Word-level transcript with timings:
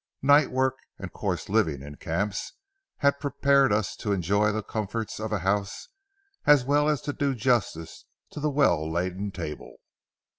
Night 0.23 0.49
work 0.49 0.77
and 0.97 1.13
coarse 1.13 1.47
living 1.47 1.83
in 1.83 1.93
camps 1.97 2.53
had 3.05 3.19
prepared 3.19 3.71
us 3.71 3.95
to 3.97 4.13
enjoy 4.13 4.51
the 4.51 4.63
comforts 4.63 5.19
of 5.19 5.31
a 5.31 5.37
house, 5.45 5.89
as 6.45 6.65
well 6.65 6.89
as 6.89 7.01
to 7.01 7.13
do 7.13 7.35
justice 7.35 8.05
to 8.31 8.39
the 8.39 8.49
well 8.49 8.91
laden 8.91 9.29
table. 9.29 9.75